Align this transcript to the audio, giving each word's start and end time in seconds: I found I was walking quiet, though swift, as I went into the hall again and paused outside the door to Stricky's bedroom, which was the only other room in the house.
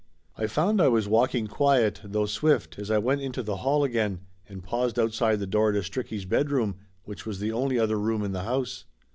I 0.35 0.47
found 0.47 0.81
I 0.81 0.87
was 0.87 1.07
walking 1.07 1.45
quiet, 1.45 2.01
though 2.03 2.25
swift, 2.25 2.79
as 2.79 2.89
I 2.89 2.97
went 2.97 3.21
into 3.21 3.43
the 3.43 3.57
hall 3.57 3.83
again 3.83 4.21
and 4.49 4.63
paused 4.63 4.97
outside 4.97 5.37
the 5.37 5.45
door 5.45 5.71
to 5.73 5.81
Stricky's 5.83 6.25
bedroom, 6.25 6.73
which 7.03 7.27
was 7.27 7.39
the 7.39 7.51
only 7.51 7.77
other 7.77 7.99
room 7.99 8.23
in 8.23 8.31
the 8.31 8.41
house. 8.41 8.85